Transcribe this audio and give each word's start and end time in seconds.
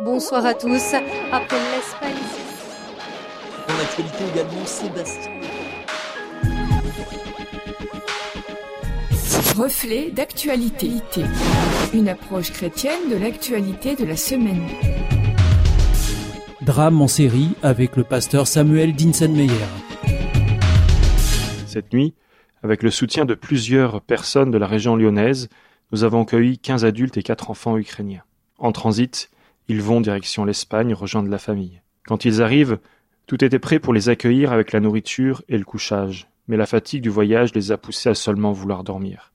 Bonsoir 0.00 0.44
à 0.44 0.54
tous. 0.54 0.92
Après 1.30 1.56
l'Espagne. 1.56 2.14
En 3.68 3.80
actualité 3.80 4.24
également, 4.34 4.66
Sébastien. 4.66 5.30
Reflet 9.56 10.10
d'actualité. 10.10 10.90
Une 11.94 12.08
approche 12.08 12.50
chrétienne 12.50 13.08
de 13.08 13.14
l'actualité 13.14 13.94
de 13.94 14.04
la 14.04 14.16
semaine. 14.16 14.66
Drame 16.62 17.00
en 17.00 17.06
série 17.08 17.50
avec 17.62 17.94
le 17.94 18.02
pasteur 18.02 18.48
Samuel 18.48 18.94
Dinsenmeyer. 18.94 19.52
Cette 21.68 21.92
nuit, 21.92 22.14
avec 22.64 22.82
le 22.82 22.90
soutien 22.90 23.26
de 23.26 23.34
plusieurs 23.34 24.00
personnes 24.00 24.50
de 24.50 24.58
la 24.58 24.66
région 24.66 24.96
lyonnaise, 24.96 25.48
nous 25.92 26.02
avons 26.02 26.22
accueilli 26.22 26.58
15 26.58 26.84
adultes 26.84 27.16
et 27.16 27.22
4 27.22 27.50
enfants 27.50 27.78
ukrainiens. 27.78 28.24
En 28.58 28.72
transit, 28.72 29.30
ils 29.68 29.82
vont 29.82 30.00
direction 30.00 30.44
l'Espagne 30.44 30.92
rejoindre 30.94 31.30
la 31.30 31.38
famille. 31.38 31.80
Quand 32.06 32.24
ils 32.24 32.42
arrivent, 32.42 32.78
tout 33.26 33.42
était 33.42 33.58
prêt 33.58 33.78
pour 33.78 33.94
les 33.94 34.10
accueillir 34.10 34.52
avec 34.52 34.72
la 34.72 34.80
nourriture 34.80 35.42
et 35.48 35.56
le 35.56 35.64
couchage, 35.64 36.28
mais 36.48 36.58
la 36.58 36.66
fatigue 36.66 37.02
du 37.02 37.08
voyage 37.08 37.54
les 37.54 37.72
a 37.72 37.78
poussés 37.78 38.10
à 38.10 38.14
seulement 38.14 38.52
vouloir 38.52 38.84
dormir. 38.84 39.32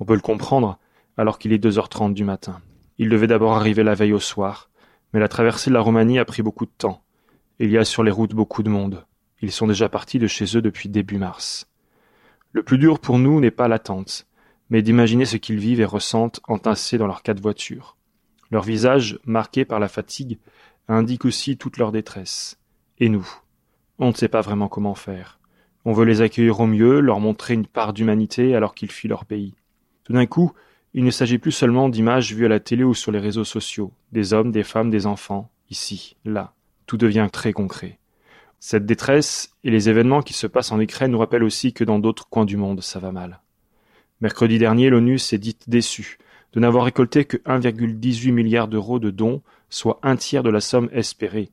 On 0.00 0.06
peut 0.06 0.14
le 0.14 0.20
comprendre, 0.20 0.78
alors 1.18 1.38
qu'il 1.38 1.52
est 1.52 1.62
2h30 1.62 2.14
du 2.14 2.24
matin. 2.24 2.60
Ils 2.96 3.10
devaient 3.10 3.26
d'abord 3.26 3.54
arriver 3.54 3.82
la 3.82 3.94
veille 3.94 4.14
au 4.14 4.20
soir, 4.20 4.70
mais 5.12 5.20
la 5.20 5.28
traversée 5.28 5.68
de 5.68 5.74
la 5.74 5.80
Roumanie 5.80 6.18
a 6.18 6.24
pris 6.24 6.42
beaucoup 6.42 6.64
de 6.64 6.72
temps. 6.78 7.02
Il 7.58 7.70
y 7.70 7.76
a 7.76 7.84
sur 7.84 8.02
les 8.02 8.10
routes 8.10 8.34
beaucoup 8.34 8.62
de 8.62 8.70
monde. 8.70 9.04
Ils 9.42 9.52
sont 9.52 9.66
déjà 9.66 9.90
partis 9.90 10.18
de 10.18 10.26
chez 10.26 10.56
eux 10.56 10.62
depuis 10.62 10.88
début 10.88 11.18
mars. 11.18 11.68
Le 12.52 12.62
plus 12.62 12.78
dur 12.78 12.98
pour 12.98 13.18
nous 13.18 13.38
n'est 13.40 13.50
pas 13.50 13.68
l'attente, 13.68 14.26
mais 14.70 14.80
d'imaginer 14.80 15.26
ce 15.26 15.36
qu'ils 15.36 15.58
vivent 15.58 15.80
et 15.80 15.84
ressentent 15.84 16.40
entassés 16.48 16.96
dans 16.96 17.06
leurs 17.06 17.22
quatre 17.22 17.40
voitures. 17.40 17.97
Leur 18.50 18.62
visage, 18.62 19.18
marqué 19.24 19.64
par 19.64 19.78
la 19.78 19.88
fatigue, 19.88 20.38
indique 20.88 21.24
aussi 21.24 21.56
toute 21.56 21.76
leur 21.76 21.92
détresse. 21.92 22.58
Et 22.98 23.08
nous 23.08 23.28
On 23.98 24.08
ne 24.08 24.14
sait 24.14 24.28
pas 24.28 24.40
vraiment 24.40 24.68
comment 24.68 24.94
faire. 24.94 25.38
On 25.84 25.92
veut 25.92 26.04
les 26.04 26.22
accueillir 26.22 26.60
au 26.60 26.66
mieux, 26.66 27.00
leur 27.00 27.20
montrer 27.20 27.54
une 27.54 27.66
part 27.66 27.92
d'humanité 27.92 28.54
alors 28.54 28.74
qu'ils 28.74 28.90
fuient 28.90 29.08
leur 29.08 29.24
pays. 29.24 29.54
Tout 30.04 30.12
d'un 30.12 30.26
coup, 30.26 30.52
il 30.94 31.04
ne 31.04 31.10
s'agit 31.10 31.38
plus 31.38 31.52
seulement 31.52 31.88
d'images 31.88 32.34
vues 32.34 32.46
à 32.46 32.48
la 32.48 32.60
télé 32.60 32.84
ou 32.84 32.94
sur 32.94 33.12
les 33.12 33.18
réseaux 33.18 33.44
sociaux, 33.44 33.92
des 34.12 34.32
hommes, 34.32 34.50
des 34.50 34.64
femmes, 34.64 34.90
des 34.90 35.06
enfants, 35.06 35.50
ici, 35.70 36.16
là. 36.24 36.54
Tout 36.86 36.96
devient 36.96 37.28
très 37.30 37.52
concret. 37.52 37.98
Cette 38.60 38.86
détresse 38.86 39.54
et 39.62 39.70
les 39.70 39.88
événements 39.88 40.22
qui 40.22 40.32
se 40.32 40.46
passent 40.46 40.72
en 40.72 40.80
Ukraine 40.80 41.12
nous 41.12 41.18
rappellent 41.18 41.44
aussi 41.44 41.74
que 41.74 41.84
dans 41.84 41.98
d'autres 41.98 42.28
coins 42.28 42.46
du 42.46 42.56
monde, 42.56 42.82
ça 42.82 42.98
va 42.98 43.12
mal. 43.12 43.40
Mercredi 44.20 44.58
dernier, 44.58 44.88
l'ONU 44.88 45.18
s'est 45.18 45.38
dite 45.38 45.68
déçue 45.68 46.18
de 46.58 46.60
n'avoir 46.60 46.86
récolté 46.86 47.24
que 47.24 47.36
1,18 47.36 48.32
milliard 48.32 48.66
d'euros 48.66 48.98
de 48.98 49.10
dons, 49.10 49.42
soit 49.70 50.00
un 50.02 50.16
tiers 50.16 50.42
de 50.42 50.50
la 50.50 50.60
somme 50.60 50.88
espérée. 50.92 51.52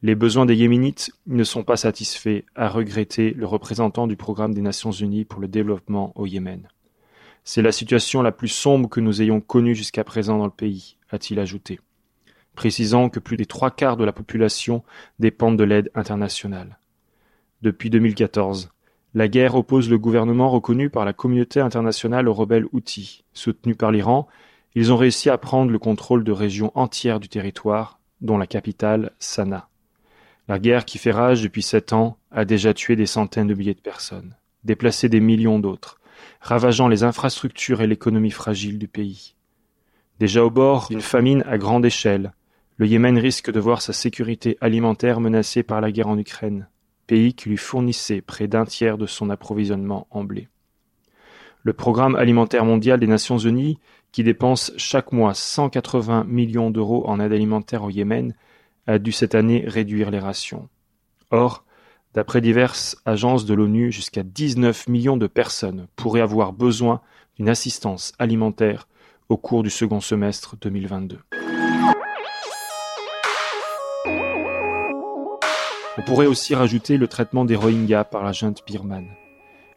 Les 0.00 0.14
besoins 0.14 0.46
des 0.46 0.54
Yéménites 0.54 1.10
ne 1.26 1.44
sont 1.44 1.64
pas 1.64 1.76
satisfaits, 1.76 2.44
a 2.54 2.70
regretté 2.70 3.32
le 3.32 3.44
représentant 3.44 4.06
du 4.06 4.16
programme 4.16 4.54
des 4.54 4.62
Nations 4.62 4.90
Unies 4.90 5.26
pour 5.26 5.42
le 5.42 5.48
développement 5.48 6.14
au 6.14 6.24
Yémen. 6.24 6.66
C'est 7.44 7.60
la 7.60 7.72
situation 7.72 8.22
la 8.22 8.32
plus 8.32 8.48
sombre 8.48 8.88
que 8.88 9.00
nous 9.00 9.20
ayons 9.20 9.42
connue 9.42 9.74
jusqu'à 9.74 10.02
présent 10.02 10.38
dans 10.38 10.46
le 10.46 10.50
pays, 10.50 10.96
a-t-il 11.10 11.38
ajouté, 11.40 11.78
précisant 12.54 13.10
que 13.10 13.20
plus 13.20 13.36
des 13.36 13.44
trois 13.44 13.70
quarts 13.70 13.98
de 13.98 14.04
la 14.06 14.12
population 14.12 14.82
dépendent 15.18 15.58
de 15.58 15.64
l'aide 15.64 15.90
internationale. 15.94 16.78
Depuis 17.60 17.90
2014, 17.90 18.70
la 19.18 19.26
guerre 19.26 19.56
oppose 19.56 19.90
le 19.90 19.98
gouvernement 19.98 20.48
reconnu 20.48 20.90
par 20.90 21.04
la 21.04 21.12
communauté 21.12 21.58
internationale 21.58 22.28
aux 22.28 22.34
rebelles 22.34 22.66
Houthis. 22.70 23.24
Soutenus 23.32 23.76
par 23.76 23.90
l'Iran, 23.90 24.28
ils 24.76 24.92
ont 24.92 24.96
réussi 24.96 25.28
à 25.28 25.36
prendre 25.36 25.72
le 25.72 25.78
contrôle 25.80 26.22
de 26.22 26.30
régions 26.30 26.70
entières 26.76 27.18
du 27.18 27.28
territoire, 27.28 27.98
dont 28.20 28.38
la 28.38 28.46
capitale, 28.46 29.10
Sanaa. 29.18 29.70
La 30.46 30.60
guerre 30.60 30.84
qui 30.84 30.98
fait 30.98 31.10
rage 31.10 31.42
depuis 31.42 31.62
sept 31.62 31.92
ans 31.92 32.16
a 32.30 32.44
déjà 32.44 32.72
tué 32.72 32.94
des 32.94 33.06
centaines 33.06 33.48
de 33.48 33.54
milliers 33.54 33.74
de 33.74 33.80
personnes, 33.80 34.36
déplacé 34.62 35.08
des 35.08 35.18
millions 35.18 35.58
d'autres, 35.58 35.98
ravageant 36.40 36.86
les 36.86 37.02
infrastructures 37.02 37.80
et 37.80 37.88
l'économie 37.88 38.30
fragile 38.30 38.78
du 38.78 38.86
pays. 38.86 39.34
Déjà 40.20 40.44
au 40.44 40.50
bord 40.50 40.86
d'une 40.90 41.00
famine 41.00 41.42
à 41.48 41.58
grande 41.58 41.84
échelle, 41.84 42.34
le 42.76 42.86
Yémen 42.86 43.18
risque 43.18 43.50
de 43.50 43.58
voir 43.58 43.82
sa 43.82 43.92
sécurité 43.92 44.56
alimentaire 44.60 45.18
menacée 45.18 45.64
par 45.64 45.80
la 45.80 45.90
guerre 45.90 46.06
en 46.06 46.18
Ukraine, 46.18 46.68
pays 47.08 47.34
qui 47.34 47.48
lui 47.48 47.56
fournissait 47.56 48.20
près 48.20 48.46
d'un 48.46 48.64
tiers 48.64 48.98
de 48.98 49.06
son 49.06 49.30
approvisionnement 49.30 50.06
en 50.10 50.22
blé. 50.22 50.46
Le 51.64 51.72
Programme 51.72 52.14
alimentaire 52.14 52.64
mondial 52.64 53.00
des 53.00 53.08
Nations 53.08 53.38
unies, 53.38 53.80
qui 54.12 54.22
dépense 54.22 54.72
chaque 54.76 55.10
mois 55.10 55.34
180 55.34 56.24
millions 56.24 56.70
d'euros 56.70 57.08
en 57.08 57.18
aide 57.18 57.32
alimentaire 57.32 57.82
au 57.82 57.90
Yémen, 57.90 58.34
a 58.86 58.98
dû 58.98 59.10
cette 59.10 59.34
année 59.34 59.64
réduire 59.66 60.10
les 60.10 60.20
rations. 60.20 60.68
Or, 61.30 61.64
d'après 62.14 62.40
diverses 62.40 62.96
agences 63.04 63.44
de 63.44 63.54
l'ONU, 63.54 63.90
jusqu'à 63.90 64.22
19 64.22 64.88
millions 64.88 65.16
de 65.16 65.26
personnes 65.26 65.88
pourraient 65.96 66.20
avoir 66.20 66.52
besoin 66.52 67.00
d'une 67.36 67.48
assistance 67.48 68.12
alimentaire 68.18 68.88
au 69.28 69.36
cours 69.36 69.62
du 69.62 69.70
second 69.70 70.00
semestre 70.00 70.56
2022. 70.60 71.18
Pourrait 76.08 76.26
aussi 76.26 76.54
rajouter 76.54 76.96
le 76.96 77.06
traitement 77.06 77.44
des 77.44 77.54
Rohingyas 77.54 78.04
par 78.04 78.24
la 78.24 78.32
junte 78.32 78.64
birmane. 78.66 79.08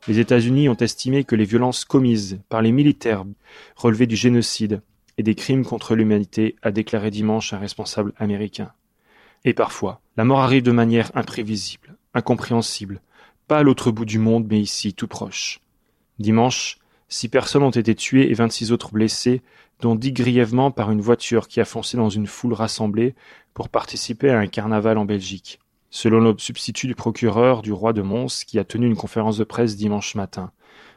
Les 0.08 0.20
États-Unis 0.20 0.70
ont 0.70 0.78
estimé 0.78 1.26
que 1.26 1.36
les 1.36 1.44
violences 1.44 1.84
commises 1.84 2.40
par 2.48 2.62
les 2.62 2.72
militaires 2.72 3.26
relevaient 3.76 4.08
du 4.08 4.16
génocide 4.16 4.82
et 5.18 5.24
des 5.24 5.36
crimes 5.36 5.66
contre 5.66 5.94
l'humanité, 5.94 6.56
a 6.62 6.72
déclaré 6.72 7.12
dimanche 7.12 7.52
un 7.52 7.58
responsable 7.58 8.14
américain. 8.16 8.72
Et 9.44 9.54
parfois, 9.54 10.00
la 10.16 10.24
mort 10.24 10.40
arrive 10.40 10.64
de 10.64 10.72
manière 10.72 11.12
imprévisible, 11.16 11.98
incompréhensible, 12.14 13.02
pas 13.50 13.58
à 13.58 13.64
l'autre 13.64 13.92
bout 13.92 14.06
du 14.06 14.18
monde, 14.18 14.48
mais 14.50 14.62
ici, 14.62 14.94
tout 14.94 15.10
proche. 15.10 15.60
Dimanche, 16.18 16.78
six 17.10 17.28
personnes 17.28 17.64
ont 17.64 17.72
été 17.72 17.94
tuées 17.94 18.32
et 18.32 18.36
vingt-six 18.36 18.72
autres 18.72 18.94
blessées, 18.94 19.42
dont 19.82 19.96
dix 19.96 20.14
grièvement 20.14 20.72
par 20.72 20.92
une 20.92 21.02
voiture 21.02 21.50
qui 21.50 21.60
a 21.60 21.66
foncé 21.66 21.98
dans 21.98 22.10
une 22.10 22.28
foule 22.28 22.54
rassemblée 22.54 23.16
pour 23.54 23.68
participer 23.68 24.30
à 24.30 24.40
un 24.40 24.48
carnaval 24.48 24.98
en 24.98 25.04
Belgique 25.04 25.60
selon 25.92 26.22
le 26.22 26.36
substitut 26.38 26.88
du 26.88 26.96
procureur 26.96 27.62
du 27.62 27.72
roi 27.72 27.94
de 27.94 28.02
Mons 28.02 28.44
qui 28.48 28.58
a 28.58 28.64
tenu 28.64 28.88
une 28.88 28.96
conférence 28.96 29.38
de 29.38 29.44
presse 29.44 29.76
dimanche 29.76 30.16
matin. 30.16 30.52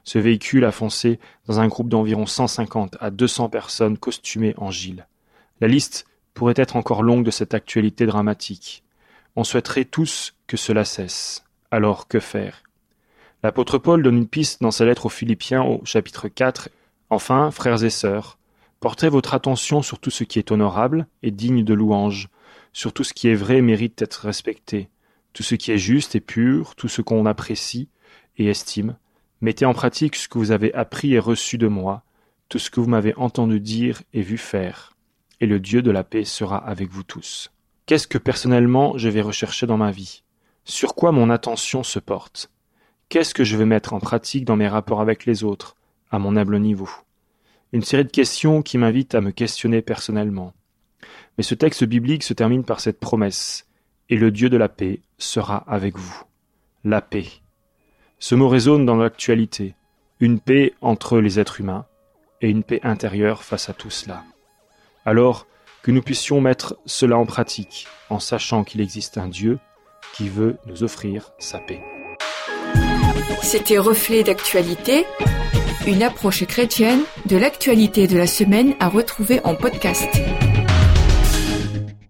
Ce 0.04 0.18
véhicule 0.18 0.64
a 0.64 0.72
foncé 0.72 1.18
dans 1.46 1.60
un 1.60 1.68
groupe 1.68 1.88
d'environ 1.88 2.26
150 2.26 2.96
à 3.00 3.10
200 3.10 3.48
personnes 3.48 3.98
costumées 3.98 4.54
en 4.56 4.70
gilles. 4.70 5.06
La 5.60 5.68
liste 5.68 6.06
pourrait 6.32 6.54
être 6.56 6.76
encore 6.76 7.02
longue 7.02 7.24
de 7.24 7.30
cette 7.30 7.54
actualité 7.54 8.06
dramatique. 8.06 8.82
On 9.36 9.44
souhaiterait 9.44 9.84
tous 9.84 10.34
que 10.46 10.56
cela 10.56 10.84
cesse. 10.84 11.44
Alors 11.70 12.06
que 12.06 12.20
faire? 12.20 12.62
L'apôtre 13.42 13.78
Paul 13.78 14.02
donne 14.02 14.16
une 14.16 14.28
piste 14.28 14.62
dans 14.62 14.70
sa 14.70 14.84
lettre 14.84 15.06
aux 15.06 15.10
Philippiens 15.10 15.62
au 15.62 15.84
chapitre 15.84 16.28
4. 16.28 16.68
Enfin, 17.10 17.50
frères 17.50 17.82
et 17.82 17.90
sœurs, 17.90 18.38
portez 18.80 19.08
votre 19.08 19.34
attention 19.34 19.82
sur 19.82 19.98
tout 19.98 20.10
ce 20.10 20.24
qui 20.24 20.38
est 20.38 20.52
honorable 20.52 21.06
et 21.22 21.30
digne 21.30 21.64
de 21.64 21.74
louange, 21.74 22.28
sur 22.74 22.92
tout 22.92 23.04
ce 23.04 23.14
qui 23.14 23.28
est 23.28 23.34
vrai 23.34 23.62
mérite 23.62 23.96
d'être 23.98 24.26
respecté, 24.26 24.90
tout 25.32 25.42
ce 25.42 25.54
qui 25.54 25.72
est 25.72 25.78
juste 25.78 26.14
et 26.14 26.20
pur, 26.20 26.74
tout 26.74 26.88
ce 26.88 27.00
qu'on 27.00 27.24
apprécie 27.24 27.88
et 28.36 28.48
estime. 28.48 28.96
Mettez 29.40 29.64
en 29.64 29.72
pratique 29.72 30.16
ce 30.16 30.28
que 30.28 30.38
vous 30.38 30.50
avez 30.50 30.74
appris 30.74 31.14
et 31.14 31.18
reçu 31.18 31.56
de 31.56 31.68
moi, 31.68 32.02
tout 32.48 32.58
ce 32.58 32.70
que 32.70 32.80
vous 32.80 32.88
m'avez 32.88 33.14
entendu 33.16 33.60
dire 33.60 34.02
et 34.12 34.20
vu 34.20 34.36
faire, 34.36 34.94
et 35.40 35.46
le 35.46 35.60
Dieu 35.60 35.80
de 35.80 35.90
la 35.90 36.04
paix 36.04 36.24
sera 36.24 36.58
avec 36.58 36.90
vous 36.90 37.04
tous. 37.04 37.50
Qu'est-ce 37.86 38.08
que 38.08 38.18
personnellement 38.18 38.98
je 38.98 39.08
vais 39.08 39.22
rechercher 39.22 39.66
dans 39.66 39.76
ma 39.76 39.90
vie? 39.90 40.22
Sur 40.64 40.94
quoi 40.94 41.12
mon 41.12 41.30
attention 41.30 41.82
se 41.82 41.98
porte? 41.98 42.50
Qu'est-ce 43.08 43.34
que 43.34 43.44
je 43.44 43.56
vais 43.56 43.66
mettre 43.66 43.92
en 43.92 44.00
pratique 44.00 44.44
dans 44.44 44.56
mes 44.56 44.68
rapports 44.68 45.00
avec 45.00 45.26
les 45.26 45.44
autres, 45.44 45.76
à 46.10 46.18
mon 46.18 46.36
humble 46.36 46.58
niveau? 46.58 46.88
Une 47.72 47.82
série 47.82 48.04
de 48.04 48.10
questions 48.10 48.62
qui 48.62 48.78
m'invitent 48.78 49.14
à 49.14 49.20
me 49.20 49.30
questionner 49.30 49.82
personnellement. 49.82 50.54
Mais 51.36 51.44
ce 51.44 51.54
texte 51.54 51.84
biblique 51.84 52.22
se 52.22 52.34
termine 52.34 52.64
par 52.64 52.80
cette 52.80 53.00
promesse 53.00 53.66
Et 54.08 54.16
le 54.16 54.30
Dieu 54.30 54.48
de 54.48 54.56
la 54.56 54.68
paix 54.68 55.00
sera 55.18 55.64
avec 55.68 55.96
vous. 55.96 56.22
La 56.84 57.00
paix. 57.00 57.26
Ce 58.18 58.34
mot 58.34 58.48
résonne 58.48 58.86
dans 58.86 58.96
l'actualité. 58.96 59.74
Une 60.20 60.40
paix 60.40 60.74
entre 60.80 61.18
les 61.18 61.40
êtres 61.40 61.60
humains 61.60 61.86
et 62.40 62.48
une 62.48 62.62
paix 62.62 62.80
intérieure 62.82 63.42
face 63.42 63.68
à 63.68 63.74
tout 63.74 63.90
cela. 63.90 64.24
Alors, 65.04 65.46
que 65.82 65.90
nous 65.90 66.02
puissions 66.02 66.40
mettre 66.40 66.76
cela 66.86 67.18
en 67.18 67.26
pratique 67.26 67.86
en 68.08 68.18
sachant 68.18 68.64
qu'il 68.64 68.80
existe 68.80 69.18
un 69.18 69.28
Dieu 69.28 69.58
qui 70.14 70.28
veut 70.28 70.56
nous 70.66 70.82
offrir 70.82 71.32
sa 71.38 71.58
paix. 71.58 71.82
C'était 73.42 73.78
Reflet 73.78 74.22
d'actualité, 74.22 75.04
une 75.86 76.02
approche 76.02 76.46
chrétienne 76.46 77.02
de 77.26 77.36
l'actualité 77.36 78.06
de 78.06 78.16
la 78.16 78.26
semaine 78.26 78.74
à 78.80 78.88
retrouver 78.88 79.40
en 79.44 79.54
podcast. 79.54 80.08